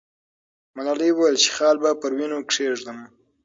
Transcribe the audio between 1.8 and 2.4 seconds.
به پر وینو